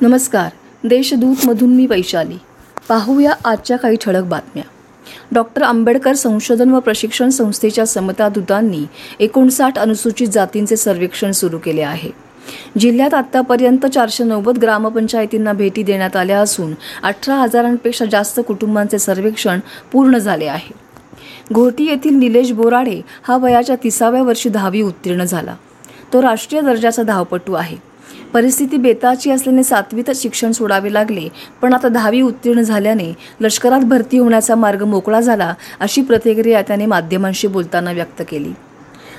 [0.00, 0.50] नमस्कार.
[0.84, 2.38] देशदूतमधून मी वैशाली.
[2.88, 4.64] पाहूया आजच्या काही ठळक बातम्या.
[5.32, 8.84] डॉक्टर आंबेडकर संशोधन व प्रशिक्षण संस्थेच्या समता दूतांनी
[9.20, 12.10] एकोणसाठ अनुसूचित जातींचे सर्वेक्षण सुरू केले आहे.
[12.78, 19.60] जिल्ह्यात आत्तापर्यंत चारशे नव्वद ग्रामपंचायतींना भेटी देण्यात आल्या असून अठरा हजारांपेक्षा जास्त कुटुंबांचे सर्वेक्षण
[19.92, 20.74] पूर्ण झाले आहे.
[21.52, 25.54] घोटी येथील निलेश बोराडे हा वयाच्या तिसाव्या वर्षी दहावी उत्तीर्ण झाला.
[26.12, 27.95] तो राष्ट्रीय दर्जाचा धावपटू आहे.
[28.34, 31.28] परिस्थिती बेताची असल्याने सातवीतच शिक्षण सोडावे लागले.
[31.62, 37.46] पण आता दहावी उत्तीर्ण झाल्याने लष्करात भरती होण्याचा मार्ग मोकळा झाला अशी प्रतिक्रिया त्याने माध्यमांशी
[37.46, 38.52] बोलताना व्यक्त केली.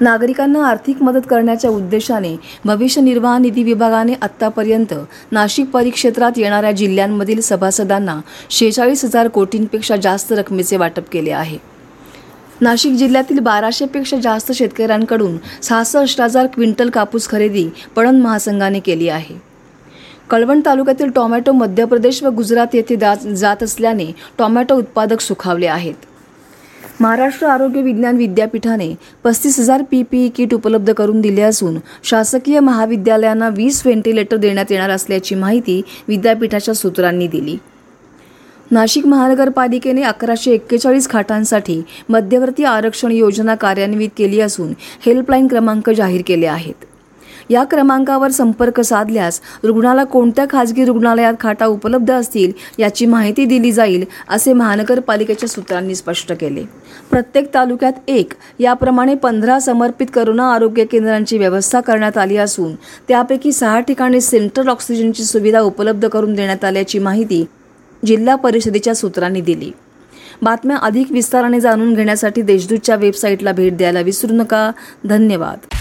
[0.00, 4.94] नागरिकांना आर्थिक मदत करण्याच्या उद्देशाने भविष्य निर्वाह निधी विभागाने आत्तापर्यंत
[5.32, 8.16] नाशिक परिक्षेत्रात येणाऱ्या जिल्ह्यांमधील सभासदांना
[8.50, 11.58] शेहेचाळीस हजार कोटींपेक्षा जास्त रकमेचे वाटप केले आहे.
[12.60, 19.34] नाशिक जिल्ह्यातील बाराशेपेक्षा जास्त शेतकऱ्यांकडून सहासष्ट हजार क्विंटल कापूस खरेदी पणन महासंघाने केली आहे.
[20.30, 25.94] कळवण तालुक्यातील टोमॅटो मध्य प्रदेश व गुजरात येथे जात जात असल्याने टोमॅटो उत्पादक सुखावले आहेत.
[27.00, 28.92] महाराष्ट्र आरोग्य विज्ञान विद्यापीठाने
[29.24, 34.90] पस्तीस हजार पी पी किट उपलब्ध करून दिले असून शासकीय महाविद्यालयांना वीस व्हेंटिलेटर देण्यात येणार
[34.90, 37.56] असल्याची माहिती विद्यापीठाच्या सूत्रांनी दिली.
[38.70, 44.72] नाशिक महानगरपालिकेने अकराशे एक्केचाळीस खाटांसाठी मध्यवर्ती आरक्षण योजना कार्यान्वित केली असून
[45.06, 46.84] हेल्पलाईन क्रमांक जाहीर केले आहेत.
[47.50, 54.04] या क्रमांकावर संपर्क साधल्यास रुग्णाला कोणत्या खाजगी रुग्णालयात खाटा उपलब्ध असतील याची माहिती दिली जाईल
[54.28, 56.64] असे महानगरपालिकेच्या सूत्रांनी स्पष्ट केले.
[57.10, 62.74] प्रत्येक तालुक्यात एक याप्रमाणे पंधरा समर्पित करोना आरोग्य केंद्रांची व्यवस्था करण्यात आली असून
[63.08, 67.44] त्यापैकी सहा ठिकाणी सेंट्रल ऑक्सिजनची सुविधा उपलब्ध करून देण्यात आल्याची माहिती
[68.06, 69.72] जिल्हा परिषदेच्या सूत्रांनी दिली.
[70.42, 74.70] बातम्या अधिक विस्ताराने जाणून घेण्यासाठी देशदूतच्या वेबसाईटला भेट द्यायला विसरू नका.
[75.04, 75.74] धन्यवाद.